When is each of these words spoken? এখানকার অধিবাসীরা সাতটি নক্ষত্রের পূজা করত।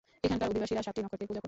এখানকার 0.25 0.49
অধিবাসীরা 0.51 0.85
সাতটি 0.85 0.99
নক্ষত্রের 1.03 1.27
পূজা 1.29 1.39
করত। 1.39 1.39